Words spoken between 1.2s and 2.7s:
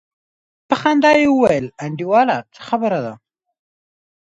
وويل انډيواله څه